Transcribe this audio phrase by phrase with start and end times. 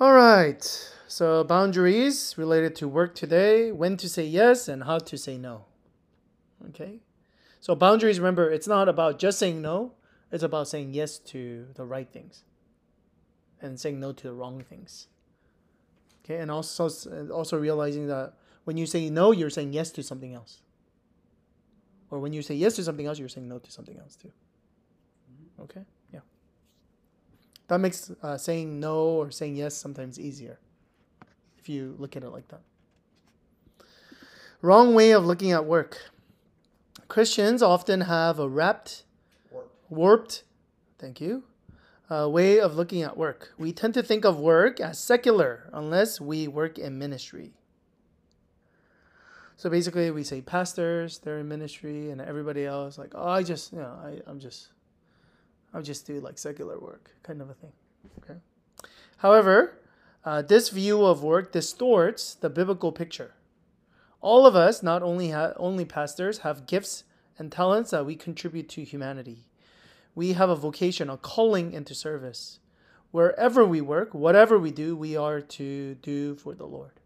[0.00, 0.64] All right.
[1.08, 5.66] So boundaries related to work today, when to say yes and how to say no.
[6.70, 7.00] Okay?
[7.60, 9.92] So boundaries remember it's not about just saying no,
[10.32, 12.44] it's about saying yes to the right things
[13.60, 15.08] and saying no to the wrong things.
[16.24, 16.36] Okay?
[16.36, 16.88] And also
[17.30, 18.32] also realizing that
[18.64, 20.62] when you say no, you're saying yes to something else.
[22.10, 24.32] Or when you say yes to something else, you're saying no to something else too.
[25.60, 25.84] Okay?
[27.70, 30.58] That makes uh, saying no or saying yes sometimes easier
[31.56, 32.62] if you look at it like that.
[34.60, 36.10] Wrong way of looking at work.
[37.06, 39.04] Christians often have a wrapped,
[39.88, 40.42] warped,
[40.98, 41.44] thank you,
[42.10, 43.52] uh, way of looking at work.
[43.56, 47.52] We tend to think of work as secular unless we work in ministry.
[49.56, 53.72] So basically, we say pastors, they're in ministry, and everybody else, like, oh, I just,
[53.72, 54.70] you know, I, I'm just,
[55.72, 57.72] I'll just do like secular work, kind of a thing.
[58.22, 58.38] Okay.
[59.18, 59.78] However,
[60.24, 63.34] uh, this view of work distorts the biblical picture.
[64.20, 67.04] All of us, not only ha- only pastors, have gifts
[67.38, 69.46] and talents that we contribute to humanity.
[70.14, 72.58] We have a vocation, a calling into service.
[73.12, 77.00] Wherever we work, whatever we do, we are to do for the Lord.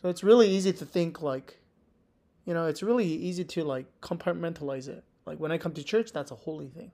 [0.00, 1.60] So it's really easy to think like,
[2.44, 5.04] you know, it's really easy to like compartmentalize it.
[5.24, 6.90] Like when I come to church, that's a holy thing.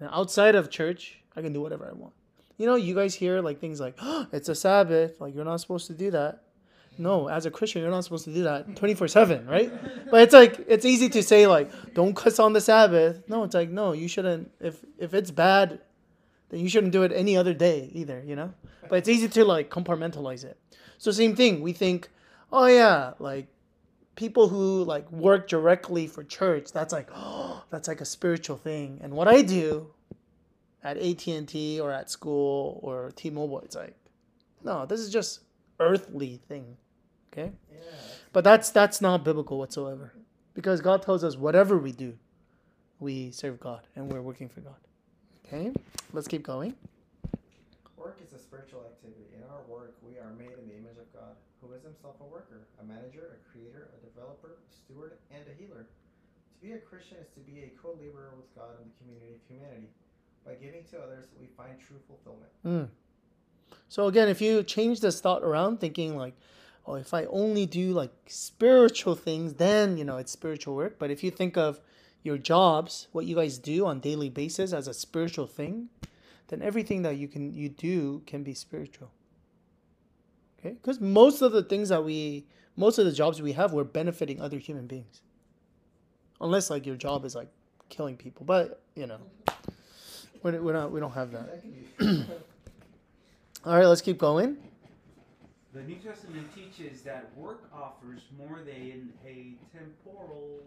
[0.00, 2.14] And outside of church, I can do whatever I want.
[2.56, 5.60] You know, you guys hear like things like, oh, it's a Sabbath, like you're not
[5.60, 6.42] supposed to do that.
[6.96, 9.72] No, as a Christian, you're not supposed to do that 24 7, right?
[10.10, 13.28] But it's like, it's easy to say, like, don't cuss on the Sabbath.
[13.28, 14.52] No, it's like, no, you shouldn't.
[14.60, 15.80] If, if it's bad,
[16.50, 18.54] then you shouldn't do it any other day either, you know?
[18.88, 20.56] But it's easy to like compartmentalize it.
[20.98, 21.62] So, same thing.
[21.62, 22.10] We think,
[22.52, 23.48] oh, yeah, like
[24.16, 29.00] people who like work directly for church, that's like, oh, that's like a spiritual thing.
[29.02, 29.88] And what I do
[30.82, 33.96] at AT&T or at school or T-Mobile, it's like,
[34.62, 35.40] no, this is just
[35.80, 36.76] earthly thing.
[37.32, 37.52] Okay?
[37.72, 37.78] Yeah.
[38.32, 40.12] But that's that's not biblical whatsoever.
[40.54, 42.16] Because God tells us whatever we do,
[43.00, 44.76] we serve God and we're working for God.
[45.46, 45.72] Okay?
[46.12, 46.74] Let's keep going.
[47.96, 49.24] Work is a spiritual activity.
[49.36, 52.24] In our work, we are made in the image of God, who is himself a
[52.24, 55.86] worker, a manager, a creator, a developer, a steward, and a healer.
[55.86, 59.34] To be a Christian is to be a co laborer with God in the community
[59.34, 59.88] of humanity.
[60.44, 62.52] By giving to others, we find true fulfillment.
[62.64, 62.88] Mm.
[63.88, 66.34] So again, if you change this thought around, thinking like,
[66.86, 70.98] oh, if I only do like spiritual things, then you know it's spiritual work.
[70.98, 71.80] But if you think of
[72.22, 75.88] your jobs, what you guys do on daily basis as a spiritual thing,
[76.48, 79.10] then everything that you can you do can be spiritual.
[80.64, 83.84] Okay, because most of the things that we, most of the jobs we have, we're
[83.84, 85.20] benefiting other human beings.
[86.40, 87.48] Unless like your job is like
[87.90, 89.18] killing people, but you know,
[90.42, 91.46] we're, we're not we don't have that.
[91.46, 92.24] That can be.
[93.64, 94.56] All right, let's keep going.
[95.74, 100.60] The New Testament teaches that work offers more than a temporal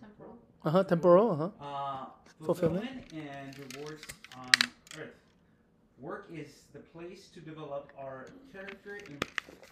[0.00, 0.36] Temporal.
[0.64, 0.84] Uh huh.
[0.84, 1.30] Temporal.
[1.30, 1.64] Uh huh.
[1.64, 2.06] uh,
[2.44, 2.84] Fulfillment.
[2.84, 4.02] fulfillment and rewards
[4.36, 4.50] on
[4.98, 5.23] earth.
[6.00, 9.18] Work is the place to develop our character in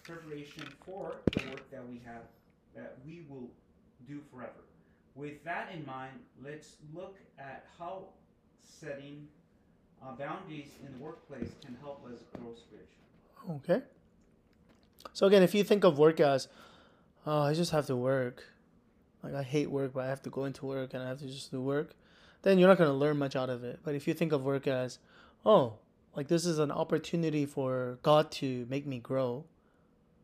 [0.03, 2.23] preparation for the work that we have,
[2.75, 3.49] that we will
[4.07, 4.51] do forever.
[5.15, 6.13] With that in mind,
[6.43, 8.05] let's look at how
[8.63, 9.27] setting
[10.01, 13.67] uh, boundaries in the workplace can help us grow spiritually.
[13.67, 13.85] Okay.
[15.11, 16.47] So again, if you think of work as,
[17.27, 18.45] oh, I just have to work,
[19.21, 21.27] like I hate work, but I have to go into work and I have to
[21.27, 21.95] just do work,
[22.41, 23.79] then you're not going to learn much out of it.
[23.83, 24.99] But if you think of work as,
[25.45, 25.73] oh,
[26.15, 29.45] like this is an opportunity for God to make me grow,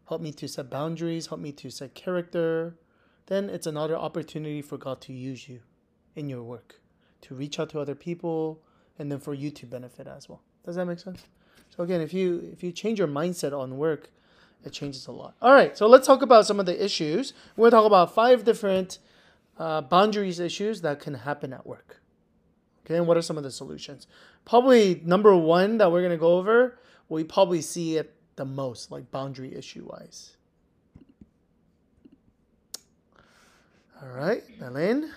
[0.07, 2.75] help me to set boundaries, help me to set character,
[3.27, 5.61] then it's another opportunity for God to use you
[6.16, 6.81] in your work,
[7.22, 8.61] to reach out to other people,
[8.97, 10.41] and then for you to benefit as well.
[10.66, 11.23] Does that make sense?
[11.75, 14.09] So again, if you if you change your mindset on work,
[14.66, 15.35] it changes a lot.
[15.41, 17.33] All right, so let's talk about some of the issues.
[17.56, 19.00] We're to talk about five different
[19.57, 22.01] uh, boundaries issues that can happen at work.
[22.85, 24.07] Okay, and what are some of the solutions?
[24.49, 28.89] Probably number one that we're going to go over, we probably see it the most,
[28.89, 30.33] like boundary issue wise.
[34.01, 35.13] All right, Elaine.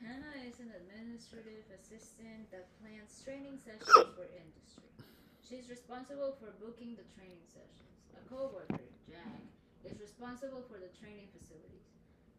[0.00, 4.88] Hannah is an administrative assistant that plans training sessions for industry.
[5.44, 7.92] She's responsible for booking the training sessions.
[8.16, 9.44] A coworker, Jack,
[9.84, 11.84] is responsible for the training facilities.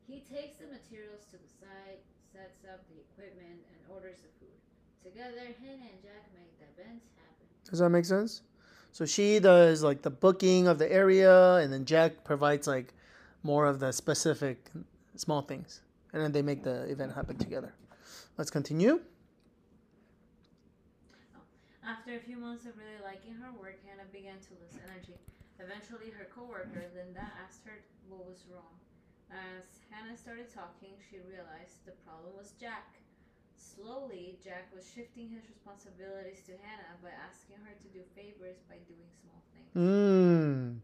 [0.09, 2.01] He takes the materials to the site,
[2.33, 4.57] sets up the equipment, and orders the food.
[5.03, 7.47] Together, Hannah and Jack make the events happen.
[7.69, 8.41] Does that make sense?
[8.91, 12.93] So she does like the booking of the area, and then Jack provides like
[13.43, 14.69] more of the specific
[15.15, 15.81] small things,
[16.11, 17.73] and then they make the event happen together.
[18.37, 18.99] Let's continue.
[21.35, 25.15] Oh, after a few months of really liking her work, Hannah began to lose energy.
[25.59, 28.79] Eventually, her coworker, Linda, asked her what was wrong.
[29.29, 32.95] As Hannah started talking, she realized the problem was Jack.
[33.59, 38.75] Slowly, Jack was shifting his responsibilities to Hannah by asking her to do favors by
[38.87, 39.75] doing small things.
[39.75, 40.79] Mm.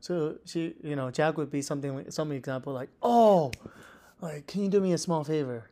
[0.00, 3.52] So she, you know, Jack would be something like some example like, oh,
[4.20, 5.70] like, can you do me a small favor?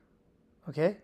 [0.69, 0.97] Okay,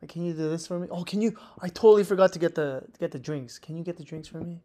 [0.00, 0.88] like, can you do this for me?
[0.90, 1.36] Oh, can you?
[1.60, 3.58] I totally forgot to get the get the drinks.
[3.58, 4.60] Can you get the drinks for me?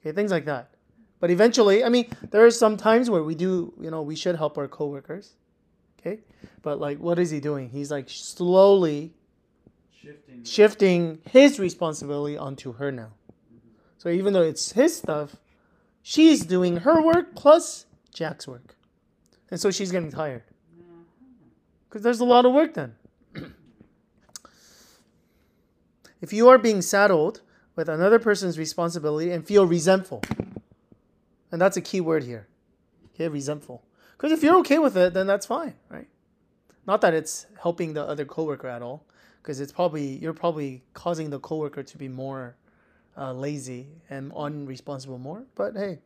[0.00, 0.70] Okay, things like that.
[1.18, 4.36] But eventually, I mean, there are some times where we do, you know, we should
[4.36, 5.36] help our coworkers.
[6.04, 6.20] Okay,
[6.62, 7.70] but like, what is he doing?
[7.70, 9.14] He's like slowly
[9.98, 10.44] Shifting.
[10.44, 13.12] shifting his responsibility onto her now.
[13.96, 15.36] So even though it's his stuff,
[16.02, 18.76] she's doing her work plus Jack's work.
[19.50, 20.42] And so she's getting tired.
[21.88, 22.96] Because there's a lot of work then.
[26.20, 27.40] if you are being saddled
[27.76, 30.22] with another person's responsibility and feel resentful,
[31.50, 32.46] and that's a key word here,
[33.14, 33.82] okay, resentful.
[34.16, 36.08] Because if you're okay with it, then that's fine, right?
[36.86, 39.04] Not that it's helping the other coworker at all,
[39.42, 42.56] because it's probably you're probably causing the coworker to be more
[43.16, 45.44] uh, lazy and unresponsible more.
[45.54, 45.98] But hey,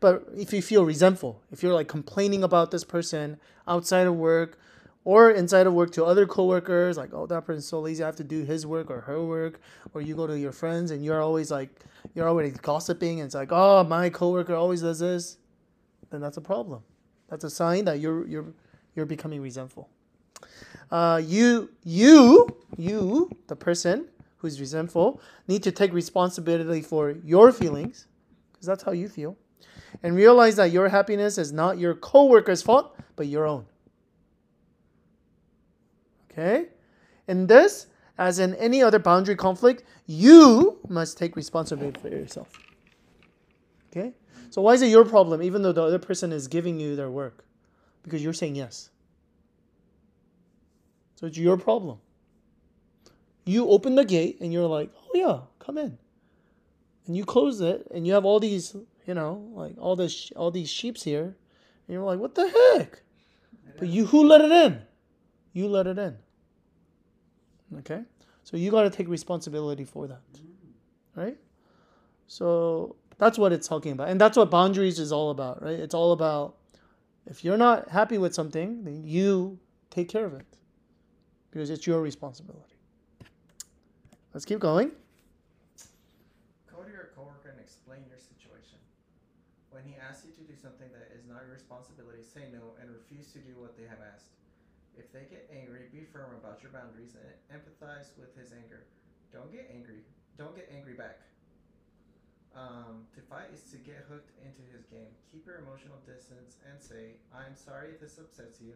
[0.00, 4.58] but if you feel resentful, if you're like complaining about this person outside of work
[5.04, 8.16] or inside of work to other coworkers, like oh that person's so lazy, I have
[8.16, 9.60] to do his work or her work,
[9.92, 11.70] or you go to your friends and you're always like
[12.14, 15.38] you're already gossiping and it's like oh my coworker always does this,
[16.10, 16.82] then that's a problem.
[17.34, 18.46] That's a sign that you're you're
[18.94, 19.88] you're becoming resentful.
[20.88, 22.46] Uh, you you
[22.76, 28.06] you the person who's resentful need to take responsibility for your feelings
[28.52, 29.36] because that's how you feel
[30.04, 33.66] and realize that your happiness is not your coworker's fault but your own.
[36.30, 36.66] Okay?
[37.26, 42.48] In this as in any other boundary conflict you must take responsibility for yourself.
[43.90, 44.12] Okay
[44.54, 47.10] so why is it your problem even though the other person is giving you their
[47.10, 47.44] work
[48.02, 48.90] because you're saying yes
[51.16, 51.98] so it's your problem
[53.44, 55.98] you open the gate and you're like, oh yeah, come in.
[57.06, 58.74] And you close it and you have all these,
[59.06, 61.24] you know, like all this, all these sheeps here,
[61.86, 63.02] and you're like, what the heck?
[63.78, 64.80] But you, who let it in?
[65.52, 66.16] You let it in.
[67.80, 68.02] Okay,
[68.44, 70.22] so you got to take responsibility for that,
[71.16, 71.36] right?
[72.28, 75.78] So that's what it's talking about, and that's what boundaries is all about, right?
[75.78, 76.56] It's all about
[77.26, 79.58] if you're not happy with something, then you
[79.90, 80.46] take care of it
[81.50, 82.74] because it's your responsibility.
[84.34, 84.90] Let's keep going.
[86.66, 88.76] Go to your coworker and explain your situation.
[89.70, 92.90] When he asks you to do something that is not your responsibility, say no and
[92.90, 94.34] refuse to do what they have asked.
[94.98, 98.84] If they get angry, be firm about your boundaries and empathize with his anger.
[99.32, 100.02] Don't get angry.
[100.36, 101.22] Don't get angry back.
[102.56, 105.10] Um, to fight is to get hooked into his game.
[105.32, 108.74] Keep your emotional distance and say, I'm sorry if this upsets you,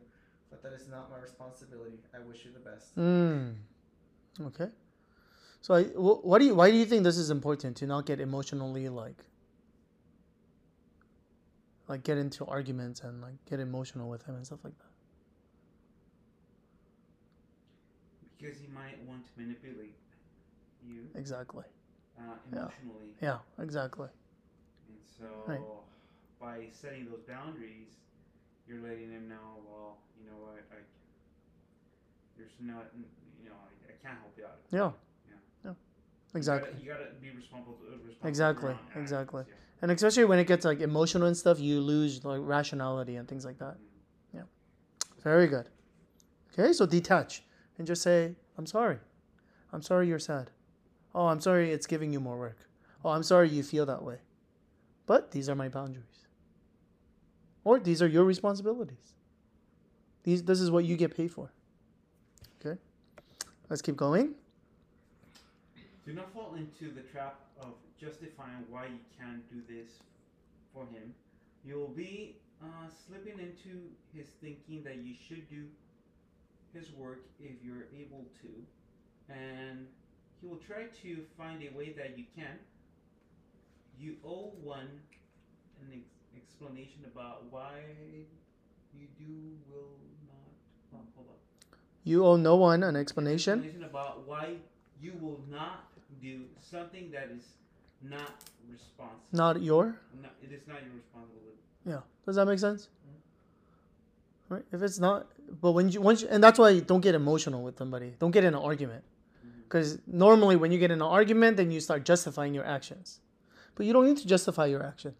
[0.50, 1.98] but that is not my responsibility.
[2.12, 2.96] I wish you the best.
[2.96, 3.54] Mm.
[4.46, 4.66] Okay.
[5.60, 6.54] So, I, wh- what do you?
[6.54, 9.24] Why do you think this is important to not get emotionally like,
[11.88, 14.84] like get into arguments and like get emotional with him and stuff like that?
[18.38, 19.96] Because he might want to manipulate
[20.86, 21.64] you Exactly.
[22.18, 22.58] Uh, Yeah.
[22.58, 23.08] emotionally.
[23.20, 23.38] Yeah.
[23.58, 24.08] Exactly.
[24.88, 25.60] And so, Right.
[26.40, 27.88] by setting those boundaries,
[28.66, 30.76] you're letting them know, well, you know what, I,
[32.36, 32.74] there's no,
[33.42, 34.58] you know, I, I can't help you out.
[34.70, 34.92] Yeah.
[35.28, 35.34] Yeah.
[35.64, 35.70] Yeah.
[35.70, 35.76] You
[36.34, 36.70] Exactly.
[36.70, 37.78] gotta, you gotta be responsible.
[37.82, 39.44] uh, responsible Exactly, actions, exactly.
[39.48, 39.54] yeah.
[39.82, 43.44] And especially when it gets like emotional and stuff, you lose like rationality and things
[43.44, 43.76] like that.
[44.34, 44.42] Yeah.
[45.22, 45.68] Very good.
[46.52, 47.42] Okay, so detach
[47.78, 48.98] and just say, I'm sorry.
[49.72, 50.50] I'm sorry you're sad.
[51.18, 52.58] Oh, I'm sorry it's giving you more work.
[53.04, 54.18] Oh, I'm sorry you feel that way.
[55.04, 56.28] But these are my boundaries.
[57.64, 59.14] Or these are your responsibilities.
[60.22, 61.50] These this is what you get paid for.
[62.60, 62.78] Okay?
[63.68, 64.34] Let's keep going.
[66.06, 69.88] Do not fall into the trap of justifying why you can't do this
[70.72, 71.12] for him.
[71.64, 75.64] You'll be uh, slipping into his thinking that you should do
[76.72, 79.88] his work if you're able to, and
[80.40, 82.58] he will try to find a way that you can.
[83.98, 84.88] You owe one
[85.82, 87.80] an ex- explanation about why
[88.98, 89.34] you do
[89.70, 89.90] will
[90.26, 90.94] not.
[90.94, 91.78] Oh, hold up.
[92.04, 93.60] You owe no one an explanation.
[93.60, 94.56] Explanation about why
[95.00, 95.84] you will not
[96.22, 97.44] do something that is
[98.02, 98.32] not
[98.70, 99.20] responsible.
[99.32, 101.58] Not your Not, it is not your responsibility.
[101.84, 102.00] Yeah.
[102.24, 102.88] Does that make sense?
[103.06, 104.54] Mm-hmm.
[104.54, 104.64] Right.
[104.72, 105.26] If it's not,
[105.60, 108.14] but when you once you, and that's why don't get emotional with somebody.
[108.18, 109.02] Don't get in an argument.
[109.68, 113.20] Because normally when you get in an argument, then you start justifying your actions.
[113.74, 115.14] But you don't need to justify your action.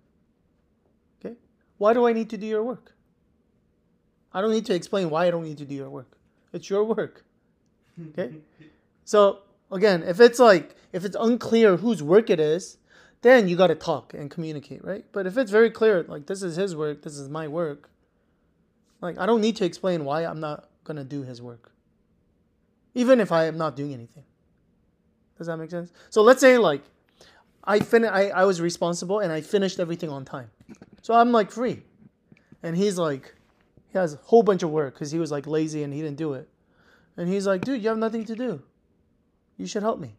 [1.20, 1.36] Okay?
[1.76, 2.94] Why do I need to do your work?
[4.32, 6.16] I don't need to explain why I don't need to do your work.
[6.52, 7.24] It's your work.
[8.10, 8.36] Okay?
[9.04, 9.38] So
[9.72, 12.76] again, if it's like if it's unclear whose work it is,
[13.22, 15.06] then you got to talk and communicate, right?
[15.12, 17.88] But if it's very clear, like this is his work, this is my work,
[19.00, 21.72] like I don't need to explain why I'm not gonna do his work,
[22.94, 24.24] even if I am not doing anything.
[25.38, 25.92] Does that make sense?
[26.10, 26.82] So let's say like
[27.64, 30.50] I fin I, I was responsible and I finished everything on time,
[31.00, 31.82] so I'm like free,
[32.62, 33.34] and he's like
[33.92, 36.16] he has a whole bunch of work because he was like lazy and he didn't
[36.16, 36.48] do it,
[37.16, 38.62] and he's like, dude, you have nothing to do,
[39.56, 40.16] you should help me.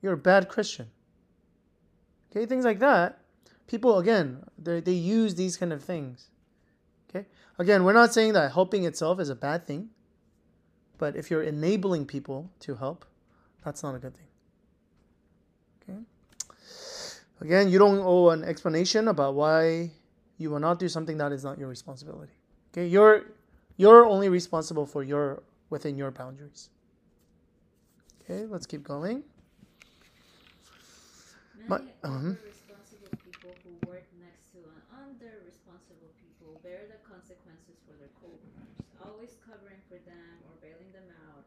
[0.00, 0.90] You're a bad Christian.
[2.30, 3.18] Okay, things like that.
[3.66, 6.28] People again, they they use these kind of things.
[7.08, 7.26] Okay,
[7.58, 9.90] again, we're not saying that helping itself is a bad thing,
[10.98, 13.04] but if you're enabling people to help,
[13.64, 14.26] that's not a good thing.
[15.82, 15.98] Okay.
[17.40, 19.90] Again, you don't owe an explanation about why
[20.38, 22.32] you will not do something that is not your responsibility.
[22.72, 23.24] Okay, you're
[23.76, 26.68] you're only responsible for your within your boundaries.
[28.24, 29.22] Okay, let's keep going.
[31.68, 32.34] My- uh-huh.
[32.42, 38.74] responsible people who work next to an under-responsible people bear the consequences for their co-workers,
[39.04, 41.44] always covering for them or bailing them out.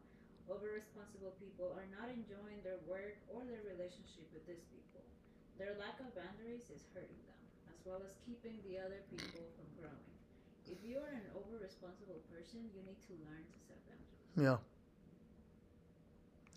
[0.48, 5.00] Over-responsible people are not enjoying their work or their relationship with these people.
[5.56, 7.40] Their lack of boundaries is hurting them,
[7.72, 10.10] as well as keeping the other people from growing.
[10.68, 14.36] If you are an over-responsible person, you need to learn to set boundaries.
[14.36, 14.58] Yeah.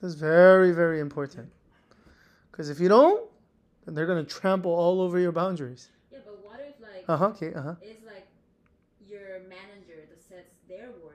[0.01, 1.50] This is very, very important.
[2.51, 3.29] Because if you don't,
[3.86, 5.89] then they're going to trample all over your boundaries.
[6.12, 7.27] Yeah, but what if like Uh huh.
[7.27, 7.53] Okay.
[7.53, 7.75] Uh huh.
[7.82, 8.25] it's like
[9.08, 11.06] your manager that sets their work?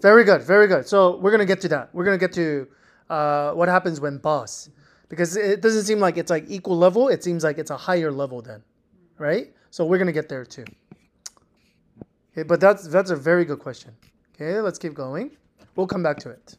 [0.00, 0.42] Very good.
[0.42, 0.86] Very good.
[0.86, 1.94] So we're to get to that.
[1.94, 2.68] We're to get to
[3.08, 4.68] uh, what happens when boss.
[5.08, 7.08] Because it doesn't seem like it's like equal level.
[7.08, 8.62] It seems like it's a higher level then.
[9.18, 9.52] Right?
[9.70, 10.64] So we're to get there too.
[12.32, 13.92] Okay, but that's that's a very good question.
[14.34, 15.30] Okay, let's keep going.
[15.74, 16.56] We'll come back to it.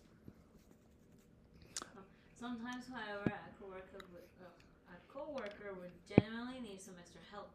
[2.39, 7.49] Sometimes, however, a coworker would, uh, a coworker would genuinely need some extra help.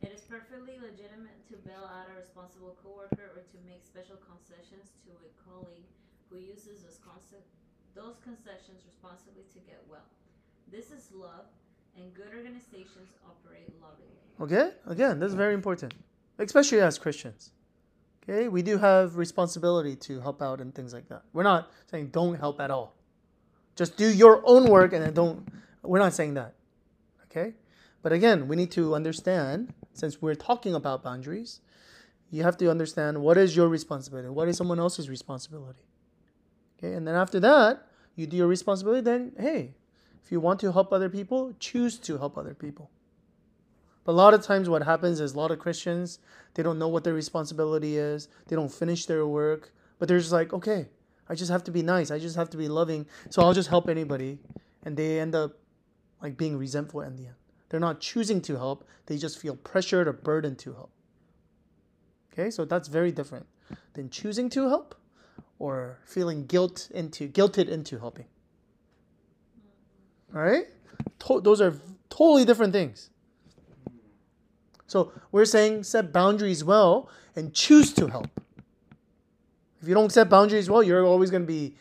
[0.00, 4.92] It is perfectly legitimate to bail out a responsible coworker or to make special concessions
[5.02, 5.90] to a colleague
[6.30, 7.42] who uses those, conce-
[7.96, 10.06] those concessions responsibly to get well.
[10.70, 11.46] This is love,
[11.96, 14.22] and good organizations operate lovingly.
[14.40, 14.76] Okay?
[14.86, 15.94] Again, this is very important,
[16.38, 17.50] especially as Christians.
[18.22, 18.46] Okay?
[18.46, 21.22] We do have responsibility to help out and things like that.
[21.32, 22.94] We're not saying don't help at all.
[23.74, 25.48] Just do your own work and then don't.
[25.82, 26.54] We're not saying that.
[27.24, 27.54] Okay?
[28.02, 31.60] But again, we need to understand, since we're talking about boundaries,
[32.30, 35.82] you have to understand what is your responsibility, what is someone else's responsibility.
[36.78, 36.94] Okay?
[36.94, 39.74] And then after that, you do your responsibility, then hey,
[40.24, 42.90] if you want to help other people, choose to help other people.
[44.04, 46.18] But a lot of times, what happens is a lot of Christians
[46.54, 48.28] they don't know what their responsibility is.
[48.48, 50.88] They don't finish their work, but they're just like, okay,
[51.28, 52.10] I just have to be nice.
[52.10, 53.06] I just have to be loving.
[53.30, 54.38] So I'll just help anybody,
[54.84, 55.52] and they end up
[56.22, 57.36] like being resentful in the end.
[57.68, 58.84] They're not choosing to help.
[59.06, 60.90] They just feel pressured or burdened to help.
[62.38, 63.46] Okay, so that's very different
[63.94, 64.94] than choosing to help
[65.58, 68.26] or feeling guilt into guilted into helping.
[70.32, 70.66] All right,
[71.20, 71.74] to- those are
[72.08, 73.10] totally different things.
[74.86, 78.28] So we're saying set boundaries well and choose to help.
[79.82, 81.74] If you don't set boundaries well, you're always going to be,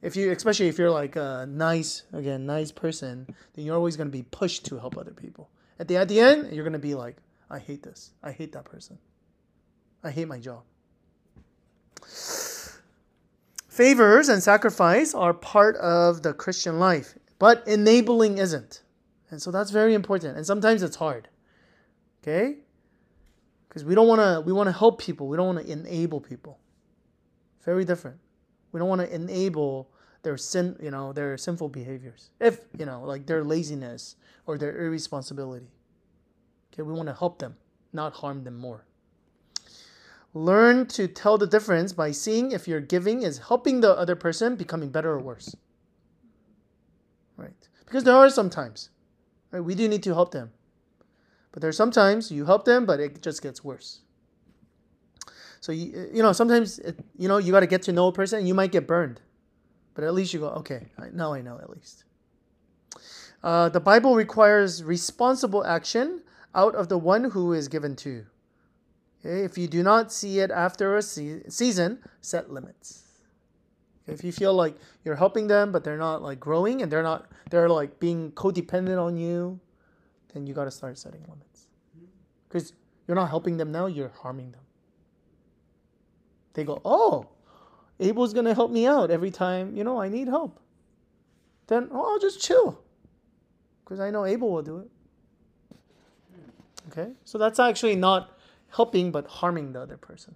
[0.00, 4.08] if you, especially if you're like a nice, again, nice person, then you're always going
[4.08, 5.50] to be pushed to help other people.
[5.78, 7.16] At the at the end, you're going to be like,
[7.50, 8.12] I hate this.
[8.22, 8.98] I hate that person.
[10.02, 10.62] I hate my job.
[13.68, 18.82] Favors and sacrifice are part of the Christian life, but enabling isn't.
[19.30, 20.36] And so that's very important.
[20.36, 21.28] And sometimes it's hard.
[22.22, 22.56] Okay?
[23.68, 25.28] Because we don't want to we want to help people.
[25.28, 26.58] We don't want to enable people.
[27.64, 28.18] Very different.
[28.72, 29.90] We don't want to enable
[30.22, 32.30] their sin, you know, their sinful behaviors.
[32.40, 35.70] If, you know, like their laziness or their irresponsibility.
[36.72, 37.56] Okay, we want to help them,
[37.92, 38.84] not harm them more.
[40.34, 44.56] Learn to tell the difference by seeing if your giving is helping the other person
[44.56, 45.56] becoming better or worse.
[47.36, 47.68] Right?
[47.86, 48.90] Because there are some times,
[49.50, 49.60] right?
[49.60, 50.52] We do need to help them.
[51.52, 54.00] But there are sometimes you help them, but it just gets worse.
[55.60, 58.12] So you you know sometimes it, you know you got to get to know a
[58.12, 58.46] person.
[58.46, 59.20] You might get burned,
[59.94, 60.88] but at least you go okay.
[61.12, 62.04] Now I know at least.
[63.42, 66.22] Uh, the Bible requires responsible action
[66.54, 68.26] out of the one who is given to.
[69.20, 73.04] Okay, if you do not see it after a se- season, set limits.
[74.06, 77.30] If you feel like you're helping them, but they're not like growing and they're not,
[77.50, 79.60] they're like being codependent on you,
[80.32, 81.66] then you got to start setting limits.
[82.48, 82.72] Because
[83.06, 84.62] you're not helping them now, you're harming them.
[86.54, 87.28] They go, oh,
[88.00, 90.58] Abel's going to help me out every time, you know, I need help.
[91.66, 92.80] Then, oh, I'll just chill.
[93.84, 94.90] Because I know Abel will do it.
[96.90, 97.12] Okay?
[97.24, 98.37] So that's actually not
[98.70, 100.34] helping, but harming the other person.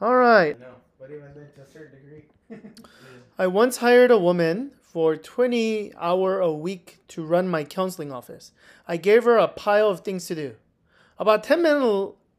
[0.00, 0.58] All right.
[0.58, 0.66] No,
[1.00, 2.72] but even then, to a certain degree.
[3.38, 8.52] I once hired a woman for 20 hour a week to run my counseling office.
[8.86, 10.54] I gave her a pile of things to do.
[11.18, 11.62] About 10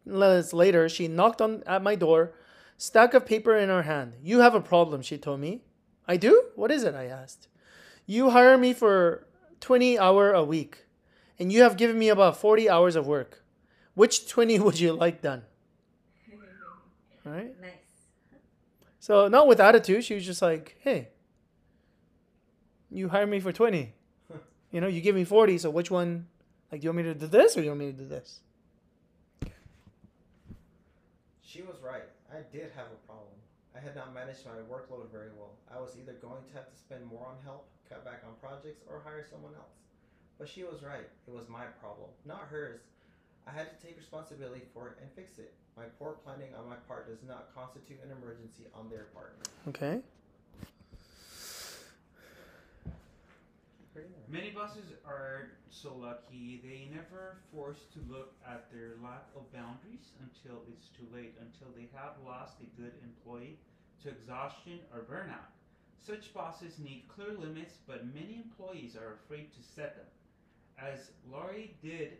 [0.05, 2.33] minutes later, she knocked on at my door,
[2.77, 4.13] stack of paper in her hand.
[4.21, 5.61] You have a problem, she told me.
[6.07, 6.45] I do?
[6.55, 6.95] What is it?
[6.95, 7.47] I asked.
[8.05, 9.27] You hire me for
[9.59, 10.85] 20 hour a week,
[11.37, 13.43] and you have given me about 40 hours of work.
[13.97, 15.41] Which 20 would you like done?
[17.25, 17.59] All right?
[17.59, 17.71] nice.
[18.99, 20.03] So not with attitude.
[20.05, 21.09] She was just like, "Hey,
[22.91, 23.93] you hired me for twenty.
[24.71, 25.57] You know, you give me forty.
[25.57, 26.27] So which one?
[26.71, 28.07] Like, do you want me to do this or do you want me to do
[28.07, 28.41] this?"
[31.41, 32.05] She was right.
[32.29, 33.33] I did have a problem.
[33.73, 35.55] I had not managed my workload very well.
[35.73, 38.83] I was either going to have to spend more on help, cut back on projects,
[38.87, 39.79] or hire someone else.
[40.37, 41.07] But she was right.
[41.27, 42.81] It was my problem, not hers.
[43.47, 45.53] I had to take responsibility for it and fix it.
[45.77, 49.37] My poor planning on my part does not constitute an emergency on their part.
[49.69, 49.99] Okay.
[54.29, 60.11] Many bosses are so lucky they never force to look at their lack of boundaries
[60.19, 63.57] until it's too late, until they have lost a good employee
[64.03, 65.49] to exhaustion or burnout.
[66.05, 70.05] Such bosses need clear limits, but many employees are afraid to set them,
[70.77, 72.17] as Laurie did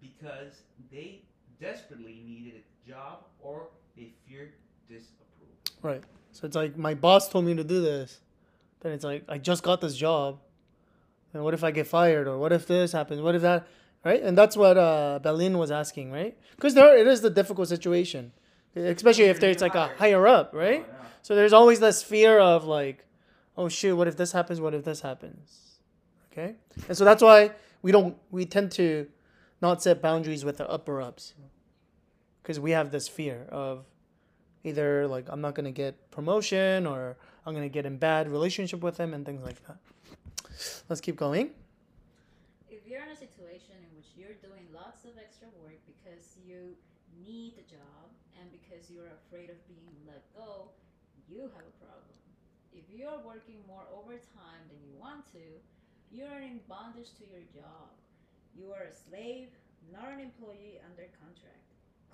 [0.00, 1.22] because they
[1.60, 4.52] desperately needed a job or they feared
[4.88, 5.48] disapproval.
[5.82, 6.02] Right.
[6.32, 8.20] So it's like my boss told me to do this.
[8.80, 10.38] Then it's like I just got this job.
[11.32, 13.20] And what if I get fired or what if this happens?
[13.20, 13.66] What if that?
[14.04, 14.22] Right?
[14.22, 16.36] And that's what uh, Berlin was asking, right?
[16.56, 18.32] Because there it is the difficult situation,
[18.74, 20.86] especially if there's like a higher up, right?
[20.88, 21.06] Oh, yeah.
[21.22, 23.04] So there's always this fear of like,
[23.58, 24.60] oh shoot, what if this happens?
[24.60, 25.78] What if this happens?
[26.32, 26.54] Okay,
[26.88, 27.50] and so that's why
[27.82, 29.06] we don't we tend to
[29.60, 31.34] not set boundaries with the upper ups
[32.42, 33.84] because we have this fear of
[34.64, 38.96] either like I'm not gonna get promotion or I'm gonna get in bad relationship with
[38.96, 39.78] them and things like that.
[40.88, 41.50] Let's keep going.
[42.68, 46.76] If you're in a situation in which you're doing lots of extra work because you
[47.24, 48.08] need the job
[48.40, 50.68] and because you're afraid of being let go,
[51.28, 52.16] you have a problem.
[52.72, 55.44] If you're working more overtime than you want to,
[56.10, 57.99] you're in bondage to your job.
[58.60, 59.48] You are a slave,
[59.90, 61.64] not an employee under contract.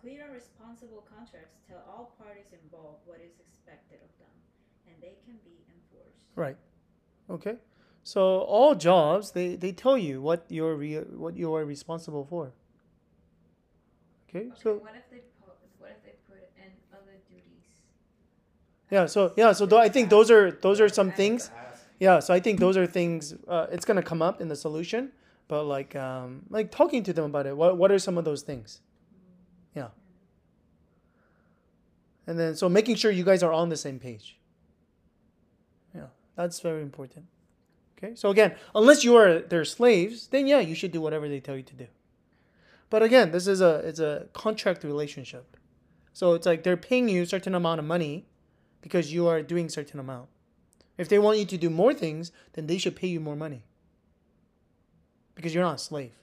[0.00, 4.36] Clear and responsible contracts tell all parties involved what is expected of them,
[4.86, 6.22] and they can be enforced.
[6.36, 6.56] Right.
[7.28, 7.56] Okay.
[8.04, 12.52] So all jobs they, they tell you what you're re- what you are responsible for.
[14.28, 14.46] Okay.
[14.46, 17.82] Okay, So what if they put, what if they put in other duties?
[18.90, 19.06] yeah.
[19.06, 19.50] So yeah.
[19.50, 21.50] So I think those are those are some things.
[21.98, 22.20] Yeah.
[22.20, 23.34] So I think those are things.
[23.48, 25.10] Uh, it's gonna come up in the solution,
[25.48, 27.56] but like um like talking to them about it.
[27.56, 28.80] What what are some of those things?
[29.74, 29.88] Yeah.
[32.26, 34.38] And then so making sure you guys are on the same page.
[35.94, 37.26] Yeah, that's very important.
[37.96, 41.40] Okay, so again, unless you are their slaves, then yeah, you should do whatever they
[41.40, 41.86] tell you to do.
[42.90, 45.56] But again, this is a it's a contract relationship,
[46.12, 48.26] so it's like they're paying you a certain amount of money
[48.82, 50.28] because you are doing certain amount.
[50.98, 53.64] If they want you to do more things, then they should pay you more money
[55.36, 56.14] because you're not a slave.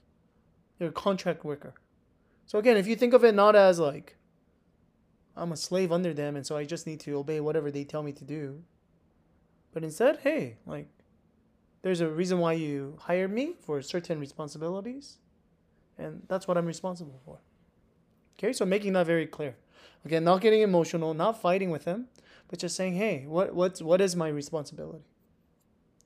[0.79, 1.73] You're a contract worker.
[2.45, 4.17] So again, if you think of it not as like
[5.37, 8.03] I'm a slave under them and so I just need to obey whatever they tell
[8.03, 8.61] me to do,
[9.71, 10.89] but instead, hey, like
[11.81, 15.17] there's a reason why you hired me for certain responsibilities,
[15.97, 17.39] and that's what I'm responsible for.
[18.37, 19.55] Okay, so making that very clear.
[20.05, 22.07] Again, not getting emotional, not fighting with them,
[22.47, 25.05] but just saying, hey, what what's what is my responsibility?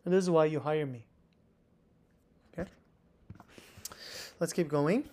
[0.05, 1.05] And this is why you hire me.
[2.57, 2.69] Okay.
[4.39, 5.09] Let's keep going.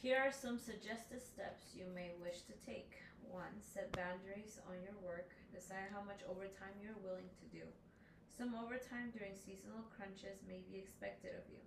[0.00, 2.96] Here are some suggested steps you may wish to take.
[3.28, 5.36] One, set boundaries on your work.
[5.52, 7.64] Decide how much overtime you're willing to do.
[8.32, 11.60] Some overtime during seasonal crunches may be expected of you.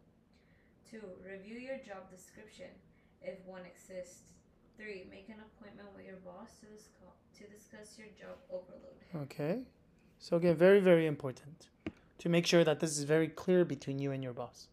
[0.89, 2.73] Two, review your job description
[3.21, 4.33] if one exists.
[4.73, 9.05] Three, make an appointment with your boss to, discuss, to discuss your job overload.
[9.29, 9.69] Okay.
[10.17, 11.69] So again, very very important
[12.17, 14.67] to make sure that this is very clear between you and your boss.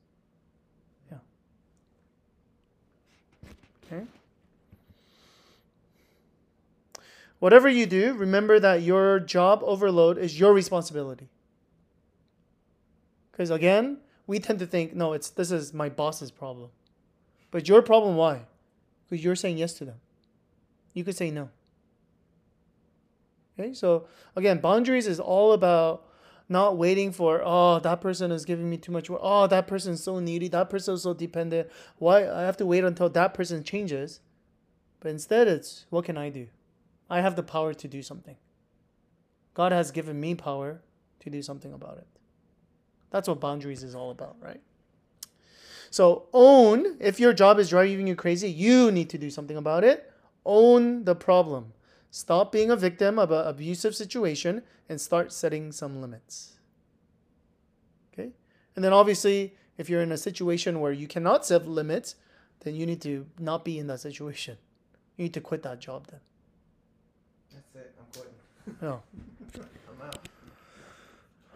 [3.87, 4.05] Okay.
[7.39, 11.29] Whatever you do, remember that your job overload is your responsibility.
[13.31, 16.71] Because again, we tend to think, no, it's this is my boss's problem.
[17.51, 18.43] But your problem why?
[19.05, 19.97] Because you're saying yes to them.
[20.95, 21.51] You could say no.
[23.59, 26.07] Okay, so again, boundaries is all about
[26.49, 29.21] not waiting for oh that person is giving me too much work.
[29.23, 30.49] Oh, that person is so needy.
[30.49, 31.69] That person is so dependent.
[31.99, 34.21] Why I have to wait until that person changes?
[35.01, 36.49] But instead, it's what can I do?
[37.11, 38.37] I have the power to do something.
[39.53, 40.81] God has given me power
[41.21, 42.07] to do something about it.
[43.11, 44.61] That's what boundaries is all about, right?
[45.91, 49.85] So own if your job is driving you crazy, you need to do something about
[49.85, 50.11] it.
[50.45, 51.74] Own the problem.
[52.15, 56.53] Stop being a victim of an abusive situation and start setting some limits.
[58.13, 58.31] Okay?
[58.77, 62.15] And then obviously, if you're in a situation where you cannot set limits,
[62.61, 64.59] then you need to not be in that situation.
[65.17, 66.21] You need to quit that job then.
[67.53, 67.93] That's it.
[67.99, 68.77] I'm quitting.
[68.81, 69.63] Yeah.
[69.91, 70.29] I'm out.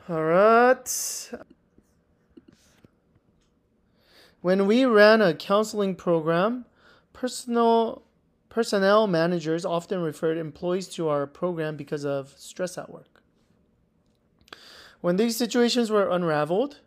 [0.09, 1.31] All right.
[4.41, 6.65] When we ran a counseling program,
[7.13, 8.03] personal
[8.59, 13.23] personnel managers often referred employees to our program because of stress at work.
[15.01, 16.81] When these situations were unraveled,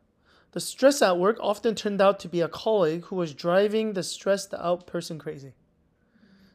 [0.52, 4.04] the stress at work often turned out to be a colleague who was driving the
[4.04, 5.54] stressed out person crazy.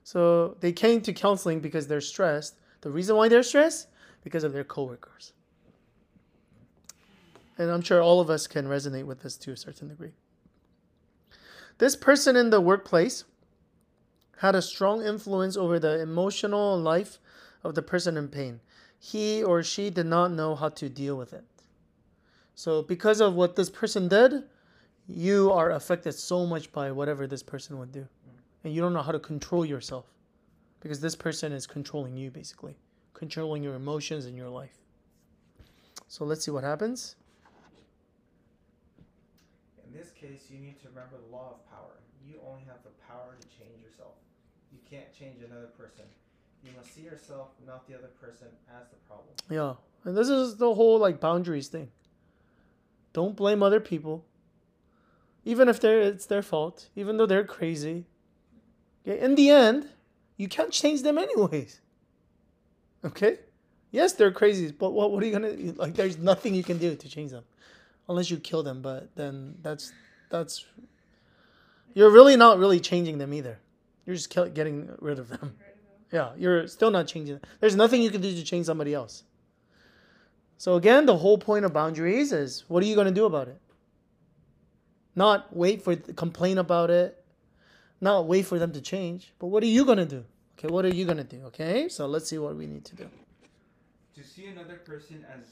[0.04, 2.58] So they came to counseling because they're stressed.
[2.82, 3.88] The reason why they're stressed
[4.22, 5.32] because of their coworkers.
[7.56, 10.12] And I'm sure all of us can resonate with this to a certain degree.
[11.78, 13.24] This person in the workplace
[14.36, 17.18] had a strong influence over the emotional life
[17.64, 18.60] of the person in pain.
[18.98, 21.44] He or she did not know how to deal with it.
[22.54, 24.44] So, because of what this person did,
[25.06, 28.08] you are affected so much by whatever this person would do.
[28.64, 30.06] And you don't know how to control yourself
[30.80, 32.76] because this person is controlling you, basically,
[33.14, 34.78] controlling your emotions and your life.
[36.08, 37.16] So, let's see what happens.
[39.86, 42.00] In this case, you need to remember the law of power.
[42.26, 44.14] You only have the power to change yourself.
[44.72, 46.04] You can't change another person.
[46.64, 49.34] You must see yourself, not the other person, as the problem.
[49.48, 49.74] Yeah.
[50.04, 51.90] And this is the whole like boundaries thing.
[53.12, 54.24] Don't blame other people.
[55.44, 58.04] Even if they're it's their fault, even though they're crazy.
[59.06, 59.20] Okay?
[59.20, 59.88] In the end,
[60.36, 61.80] you can't change them anyways.
[63.04, 63.38] Okay?
[63.92, 66.94] Yes, they're crazy, but what what are you gonna like there's nothing you can do
[66.96, 67.44] to change them.
[68.08, 69.92] Unless you kill them, but then that's
[70.30, 70.66] that's
[71.94, 73.58] you're really not really changing them either.
[74.06, 75.56] You're just kill, getting rid of them.
[76.12, 77.40] Yeah, you're still not changing.
[77.60, 79.24] There's nothing you can do to change somebody else.
[80.56, 83.48] So again, the whole point of boundaries is what are you going to do about
[83.48, 83.60] it?
[85.16, 87.22] Not wait for complain about it,
[88.00, 90.24] not wait for them to change, but what are you going to do?
[90.58, 91.42] Okay, what are you going to do?
[91.46, 91.88] Okay?
[91.88, 93.08] So let's see what we need to do.
[94.14, 95.46] To see another person as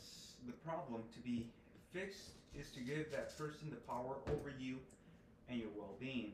[0.46, 1.48] the problem to be
[1.92, 4.76] fixed is to give that person the power over you
[5.48, 6.32] and your well being.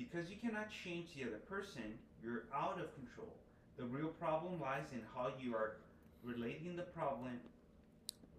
[0.00, 1.82] Because you cannot change the other person,
[2.24, 3.34] you're out of control.
[3.76, 5.76] The real problem lies in how you are
[6.24, 7.38] relating the problem,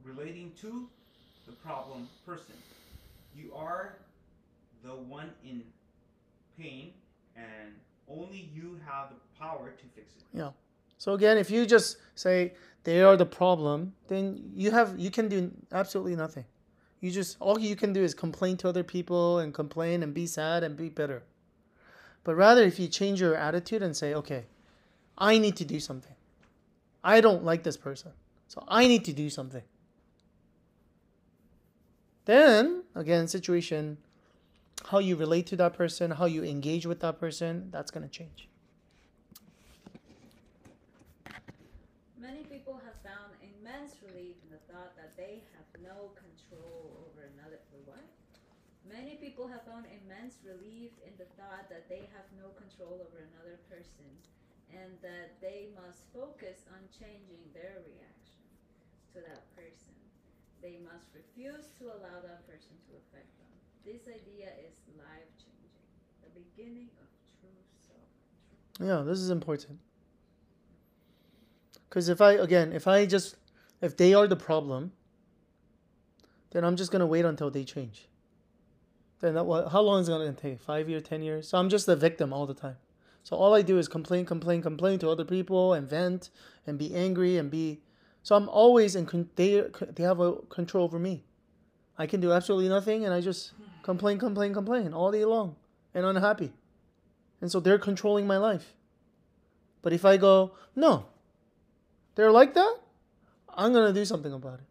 [0.04, 0.90] relating to
[1.46, 2.56] the problem person.
[3.36, 3.94] You are
[4.84, 5.62] the one in
[6.60, 6.94] pain,
[7.36, 7.76] and
[8.10, 10.24] only you have the power to fix it.
[10.34, 10.50] Yeah.
[10.98, 12.54] So again, if you just say
[12.86, 16.46] they are the problem, then you have you can do absolutely nothing.
[17.02, 20.26] You just all you can do is complain to other people and complain and be
[20.26, 21.22] sad and be bitter.
[22.24, 24.46] But rather if you change your attitude and say, "Okay,
[25.18, 26.16] I need to do something.
[27.04, 28.12] I don't like this person.
[28.48, 29.64] So I need to do something."
[32.26, 33.98] Then, again, situation
[34.86, 38.10] how you relate to that person, how you engage with that person, that's going to
[38.10, 38.48] change.
[42.20, 47.30] Many people have found immense relief in the thought that they have no control over
[47.34, 47.60] another.
[47.86, 48.04] What?
[49.02, 53.26] Many people have found immense relief in the thought that they have no control over
[53.34, 54.14] another person
[54.70, 58.46] and that they must focus on changing their reaction
[59.18, 59.98] to that person.
[60.62, 63.50] They must refuse to allow that person to affect them.
[63.82, 65.82] This idea is life changing,
[66.22, 67.10] the beginning of
[67.42, 68.06] true self.
[68.78, 69.82] Yeah, this is important.
[71.90, 73.34] Because if I, again, if I just,
[73.82, 74.92] if they are the problem,
[76.52, 78.06] then I'm just going to wait until they change.
[79.22, 80.60] Then that, what, how long is it going to take?
[80.60, 81.48] Five years, ten years?
[81.48, 82.78] So I'm just a victim all the time.
[83.24, 86.32] So all I do is complain, complain, complain to other people and vent
[86.66, 87.82] and be angry and be.
[88.24, 89.30] So I'm always in.
[89.36, 89.64] They
[89.96, 91.24] they have a control over me.
[91.98, 93.54] I can do absolutely nothing, and I just
[93.84, 95.56] complain, complain, complain all day long,
[95.94, 96.52] and unhappy.
[97.42, 98.74] And so they're controlling my life.
[99.82, 101.06] But if I go, no,
[102.16, 102.76] they're like that,
[103.50, 104.66] I'm going to do something about it.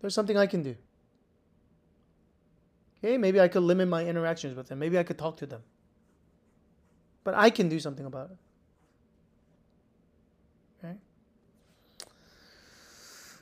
[0.00, 0.76] There's something I can do.
[3.02, 4.78] Okay, maybe I could limit my interactions with them.
[4.78, 5.62] Maybe I could talk to them.
[7.24, 8.36] But I can do something about it.
[10.84, 10.94] Okay?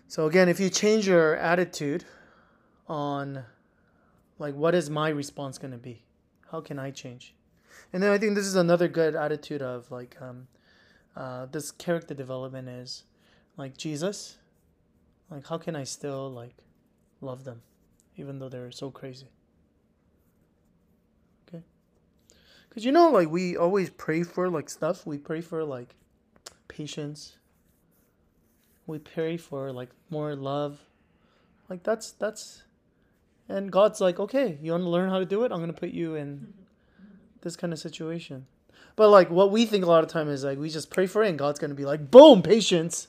[0.06, 2.04] So again, if you change your attitude
[2.86, 3.44] on
[4.38, 6.02] like what is my response going to be?
[6.50, 7.34] How can I change?
[7.92, 10.46] And then I think this is another good attitude of like um,
[11.16, 13.04] uh, this character development is
[13.56, 14.38] like Jesus.
[15.30, 16.56] Like how can I still like
[17.20, 17.62] love them
[18.16, 19.28] even though they're so crazy?
[21.48, 21.62] Okay.
[22.70, 25.06] Cuz you know like we always pray for like stuff.
[25.06, 25.94] We pray for like
[26.68, 27.36] patience.
[28.86, 30.80] We pray for like more love.
[31.68, 32.62] Like that's that's
[33.48, 35.52] and God's like, "Okay, you want to learn how to do it?
[35.52, 36.52] I'm going to put you in
[37.40, 38.46] this kind of situation."
[38.96, 41.22] But like what we think a lot of time is like we just pray for
[41.22, 43.08] it and God's going to be like, "Boom, patience."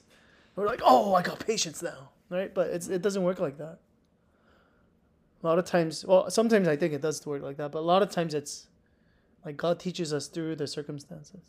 [0.55, 2.53] We're like, "Oh, I got patience now." Right?
[2.53, 3.79] But it's it doesn't work like that.
[5.41, 7.87] A lot of times, well, sometimes I think it does work like that, but a
[7.87, 8.67] lot of times it's
[9.45, 11.41] like God teaches us through the circumstances.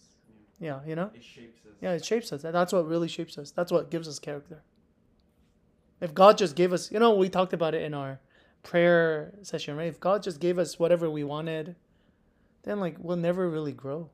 [0.59, 1.11] Yeah, you know?
[1.15, 1.73] It shapes us.
[1.81, 2.43] Yeah, it shapes us.
[2.43, 3.51] That's what really shapes us.
[3.51, 4.63] That's what gives us character.
[6.01, 8.21] If God just gave us, you know, we talked about it in our
[8.63, 9.89] prayer session, right?
[9.89, 11.77] If God just gave us whatever we wanted,
[12.63, 14.11] then like we'll never really grow.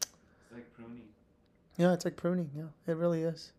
[0.00, 1.02] It's like pruning.
[1.76, 2.50] Yeah, it's like pruning.
[2.54, 3.52] Yeah, it really is.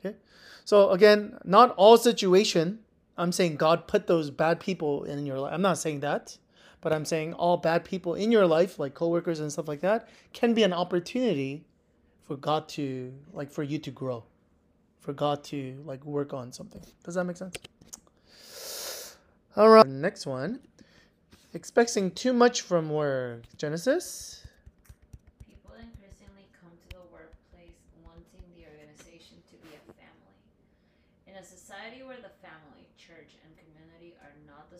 [0.00, 0.16] Okay.
[0.64, 2.80] So again, not all situation.
[3.18, 5.52] I'm saying God put those bad people in your life.
[5.52, 6.38] I'm not saying that,
[6.80, 10.08] but I'm saying all bad people in your life, like coworkers and stuff like that,
[10.32, 11.64] can be an opportunity
[12.22, 14.22] for God to like for you to grow,
[15.00, 16.82] for God to like work on something.
[17.02, 17.56] Does that make sense?
[19.56, 19.86] All right.
[19.86, 20.60] Next one.
[21.54, 23.42] Expecting too much from work.
[23.56, 24.46] Genesis.
[25.48, 26.70] People increasingly come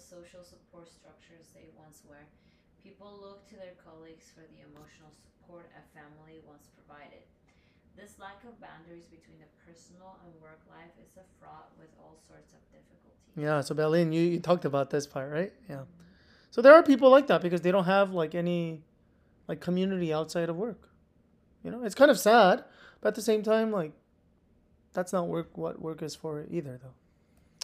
[0.08, 2.24] social support structures they once were,
[2.80, 7.20] people look to their colleagues for the emotional support a family once provided.
[7.92, 12.16] This lack of boundaries between the personal and work life is a fraught with all
[12.24, 13.20] sorts of difficulties.
[13.36, 15.52] Yeah, so Berlin, you, you talked about this part, right?
[15.68, 15.84] Yeah.
[16.50, 18.80] So there are people like that because they don't have like any
[19.46, 20.88] like community outside of work.
[21.62, 22.64] You know, it's kind of sad,
[23.00, 23.92] but at the same time, like
[24.94, 26.94] that's not work what work is for either though.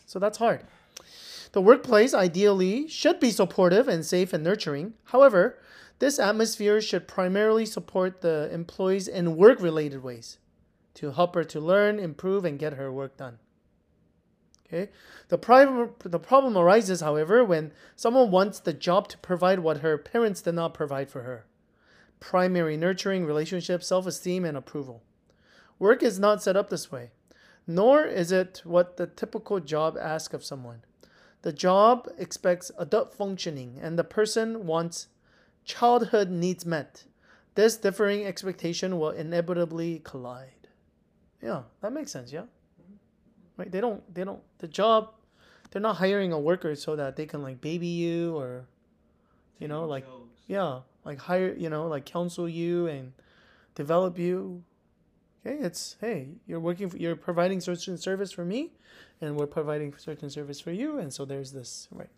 [0.04, 0.64] So that's hard.
[1.52, 4.94] The workplace ideally should be supportive and safe and nurturing.
[5.04, 5.58] However,
[6.00, 10.38] this atmosphere should primarily support the employees in work related ways
[10.94, 13.38] to help her to learn, improve, and get her work done.
[14.66, 14.90] Okay.
[15.28, 19.98] The problem, the problem arises, however, when someone wants the job to provide what her
[19.98, 21.46] parents did not provide for her
[22.20, 25.02] primary nurturing, relationship, self esteem, and approval.
[25.78, 27.10] Work is not set up this way,
[27.66, 30.82] nor is it what the typical job asks of someone.
[31.42, 35.08] The job expects adult functioning, and the person wants
[35.64, 37.04] childhood needs met.
[37.54, 40.68] This differing expectation will inevitably collide.
[41.42, 42.44] Yeah, that makes sense, yeah?
[43.56, 43.70] Right?
[43.70, 45.10] They don't they don't the job
[45.70, 48.66] they're not hiring a worker so that they can like baby you or
[49.58, 50.06] you know, like
[50.46, 53.12] yeah, like hire, you know, like counsel you and
[53.74, 54.62] develop you.
[55.46, 58.72] Okay, it's hey, you're working for, you're providing certain service for me
[59.20, 62.08] and we're providing certain service for you and so there's this, right?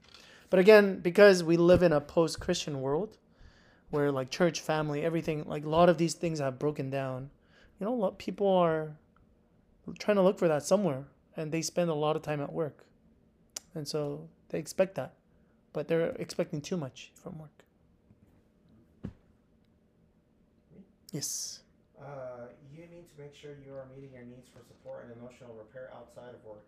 [0.48, 3.18] But again, because we live in a post-Christian world
[3.90, 7.30] where like church, family, everything, like a lot of these things have broken down.
[7.80, 8.96] You know, a lot of people are
[9.98, 11.04] trying to look for that somewhere
[11.36, 12.86] and they spend a lot of time at work.
[13.74, 15.14] And so they expect that.
[15.72, 17.64] But they're expecting too much from work.
[21.12, 21.60] Yes.
[22.06, 25.50] Uh, you need to make sure you are meeting your needs for support and emotional
[25.58, 26.62] repair outside of work.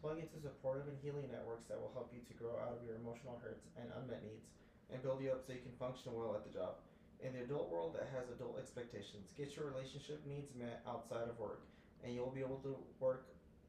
[0.00, 2.96] Plug into supportive and healing networks that will help you to grow out of your
[2.96, 4.48] emotional hurts and unmet needs
[4.88, 6.80] and build you up so you can function well at the job.
[7.20, 11.36] In the adult world that has adult expectations, get your relationship needs met outside of
[11.36, 11.66] work,
[12.00, 13.26] and you'll be able to work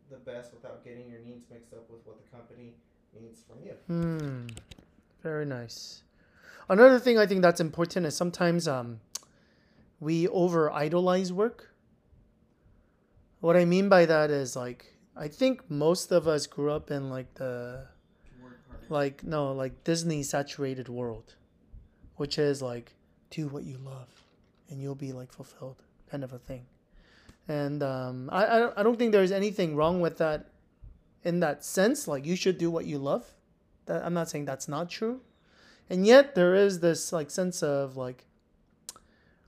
[0.08, 2.78] the best without getting your needs mixed up with what the company
[3.20, 3.74] needs from you.
[3.90, 4.48] Hmm.
[5.24, 6.04] Very nice.
[6.70, 9.02] Another thing I think that's important is sometimes um,
[10.00, 11.74] we over idolize work.
[13.42, 17.10] What I mean by that is like I think most of us grew up in
[17.10, 17.88] like the
[18.90, 21.36] like no like Disney saturated world,
[22.16, 22.96] which is like
[23.30, 24.10] do what you love,
[24.70, 26.66] and you'll be like fulfilled kind of a thing.
[27.48, 30.50] And um, I I don't think there's anything wrong with that,
[31.24, 32.08] in that sense.
[32.08, 33.26] Like you should do what you love.
[33.86, 35.22] That I'm not saying that's not true.
[35.90, 38.26] and yet there is this like sense of like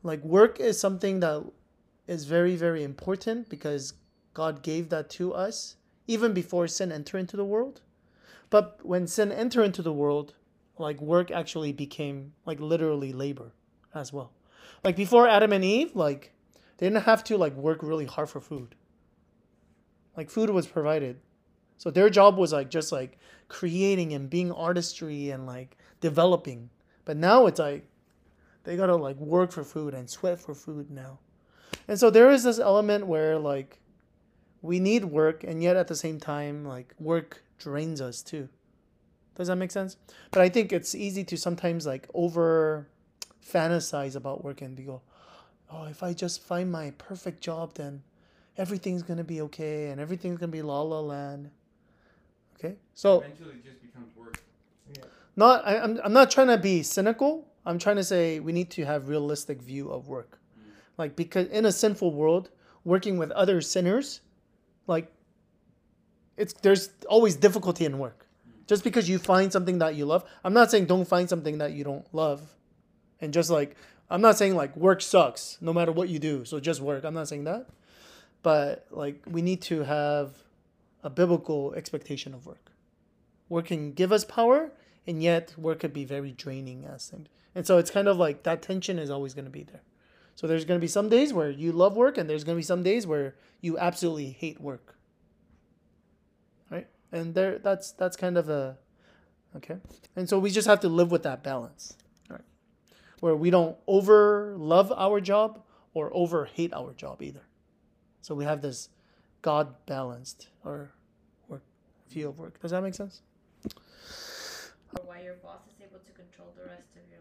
[0.03, 1.43] like work is something that
[2.07, 3.93] is very very important because
[4.33, 5.75] god gave that to us
[6.07, 7.81] even before sin entered into the world.
[8.49, 10.33] But when sin entered into the world
[10.77, 13.53] like work actually became like literally labor
[13.93, 14.31] as well.
[14.83, 16.33] Like before adam and eve like
[16.77, 18.75] they didn't have to like work really hard for food.
[20.17, 21.19] Like food was provided.
[21.77, 26.69] So their job was like just like creating and being artistry and like developing.
[27.05, 27.87] But now it's like
[28.63, 31.19] they gotta like work for food and sweat for food now.
[31.88, 33.80] And so there is this element where like
[34.62, 38.50] we need work and yet at the same time like work drains us too.
[39.36, 39.97] Does that make sense?
[40.32, 42.88] But i think it's easy to sometimes like over
[43.45, 45.02] fantasize about work and be go
[45.71, 48.04] oh if i just find my perfect job then
[48.58, 51.50] everything's gonna be okay and everything's gonna be la la land.
[52.56, 52.76] Okay?
[52.93, 54.43] So Eventually, it just becomes work.
[55.36, 58.69] not I, I'm, I'm not trying to be cynical i'm trying to say we need
[58.71, 60.39] to have realistic view of work.
[60.97, 62.50] Like because in a sinful world
[62.84, 64.21] working with other sinners
[64.88, 65.12] like
[66.38, 68.28] it's there's always difficulty in work.
[68.67, 71.74] Just because you find something that you love i'm not saying don't find something that
[71.74, 72.41] you don't love.
[73.19, 73.76] And just like
[74.10, 77.04] i'm not saying like work sucks no matter what you do so just work.
[77.04, 77.67] I'm not saying that.
[78.43, 80.34] But like we need to have
[81.04, 82.71] a biblical expectation of work.
[83.50, 84.71] Work can give us power
[85.08, 88.43] and yet work could be very draining as things and so it's kind of like
[88.43, 89.81] that tension is always going to be there.
[90.35, 92.59] So there's going to be some days where you love work and there's going to
[92.59, 94.95] be some days where you absolutely hate work.
[96.69, 96.87] Right?
[97.11, 98.77] And there that's that's kind of a
[99.57, 99.77] okay?
[100.15, 101.95] And so we just have to live with that balance
[102.29, 102.41] right?
[103.19, 105.61] Where we don't over love our job
[105.93, 107.43] or over hate our job either.
[108.21, 108.89] So we have this
[109.41, 110.91] god balanced or
[111.47, 111.63] work
[112.09, 112.59] view of work.
[112.61, 113.21] Does that make sense?
[113.65, 117.20] Or why your boss is able to control the rest of your.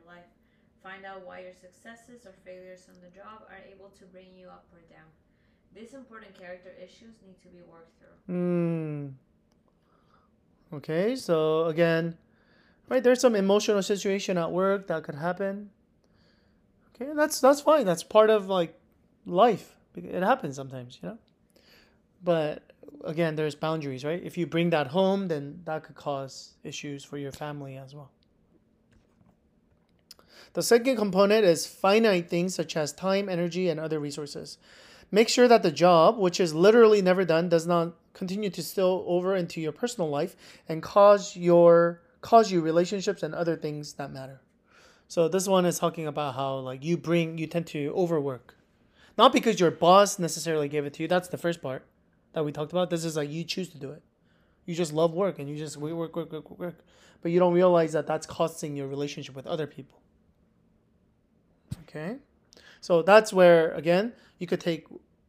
[0.82, 4.48] Find out why your successes or failures on the job are able to bring you
[4.48, 5.08] up or down.
[5.74, 8.34] These important character issues need to be worked through.
[8.34, 9.08] Hmm.
[10.72, 12.16] Okay, so again,
[12.88, 15.70] right there's some emotional situation at work that could happen.
[16.94, 17.84] Okay, that's that's fine.
[17.84, 18.78] That's part of like
[19.26, 19.76] life.
[19.96, 21.18] It happens sometimes, you know.
[22.22, 22.72] But
[23.04, 24.22] again, there's boundaries, right?
[24.22, 28.10] If you bring that home, then that could cause issues for your family as well.
[30.52, 34.58] The second component is finite things such as time, energy, and other resources.
[35.12, 39.04] Make sure that the job, which is literally never done, does not continue to spill
[39.06, 40.36] over into your personal life
[40.68, 44.40] and cause your cause you relationships and other things that matter.
[45.08, 48.56] So this one is talking about how like you bring you tend to overwork.
[49.16, 51.08] Not because your boss necessarily gave it to you.
[51.08, 51.84] That's the first part
[52.32, 52.90] that we talked about.
[52.90, 54.02] This is like you choose to do it.
[54.66, 56.78] You just love work and you just work, work, work, work, work.
[57.22, 59.99] But you don't realize that that's costing your relationship with other people.
[61.82, 62.16] Okay?
[62.80, 64.86] So that's where, again, you could take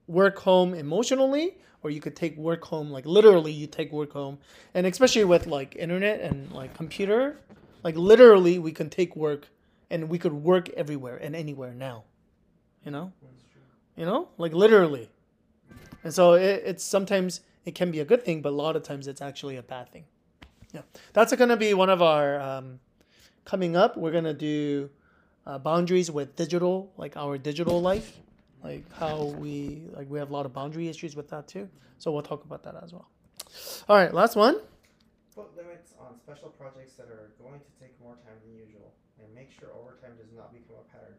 [0.08, 4.38] work home emotionally or you could take work home, like literally, you take work home.
[4.74, 7.40] And especially with like internet and like computer,
[7.84, 9.48] like literally, we can take work
[9.90, 12.04] and we could work everywhere and anywhere now.
[12.86, 13.12] You know?
[13.98, 14.30] You know?
[14.38, 15.10] Like literally.
[16.04, 18.84] And so it, it's sometimes it can be a good thing, but a lot of
[18.84, 20.06] times it's actually a bad thing.
[20.74, 20.82] Yeah,
[21.14, 22.80] that's going to be one of our um,
[23.44, 23.98] coming up.
[23.98, 24.90] We're going to do
[25.46, 28.18] uh, boundaries with digital, like our digital life,
[28.64, 31.70] like how we like we have a lot of boundary issues with that too.
[31.98, 33.08] So we'll talk about that as well.
[33.90, 34.58] All right, last one.
[35.36, 39.28] Put limits on special projects that are going to take more time than usual, and
[39.34, 41.16] make sure overtime does not become a pattern.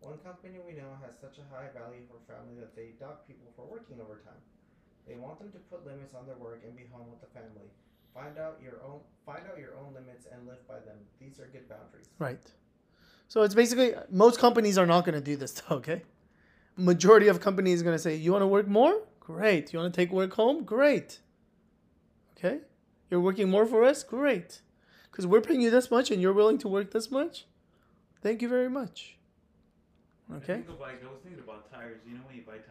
[0.00, 3.48] One company we know has such a high value for family that they dock people
[3.56, 4.36] for working overtime.
[5.08, 7.68] They want them to put limits on their work and be home with the family.
[8.12, 11.00] Find out your own find out your own limits and live by them.
[11.20, 12.08] These are good boundaries.
[12.18, 12.40] Right.
[13.28, 15.62] So it's basically most companies are not going to do this.
[15.70, 16.02] Okay.
[16.76, 18.94] Majority of companies are going to say, "You want to work more?
[19.20, 19.72] Great.
[19.72, 20.64] You want to take work home?
[20.64, 21.20] Great.
[22.36, 22.58] Okay.
[23.10, 24.02] You're working more for us?
[24.02, 24.60] Great.
[25.10, 27.46] Because we're paying you this much and you're willing to work this much?
[28.20, 29.16] Thank you very much.
[30.32, 30.54] I Okay.
[30.54, 32.00] think of like I was thinking about tires.
[32.06, 32.58] You know when you buy